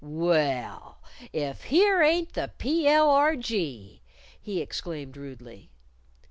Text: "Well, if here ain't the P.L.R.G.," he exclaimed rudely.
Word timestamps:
"Well, 0.03 0.99
if 1.31 1.65
here 1.65 2.01
ain't 2.01 2.33
the 2.33 2.51
P.L.R.G.," 2.57 4.01
he 4.41 4.59
exclaimed 4.59 5.15
rudely. 5.15 5.69